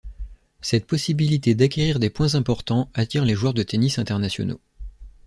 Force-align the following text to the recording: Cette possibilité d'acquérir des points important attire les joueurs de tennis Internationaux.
Cette 0.61 0.87
possibilité 0.87 1.53
d'acquérir 1.53 1.99
des 1.99 2.09
points 2.09 2.33
important 2.33 2.89
attire 2.95 3.23
les 3.23 3.35
joueurs 3.35 3.53
de 3.53 3.61
tennis 3.61 3.99
Internationaux. 3.99 4.59